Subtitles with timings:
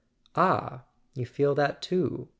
[0.35, 2.27] "Ah, you feel that too?"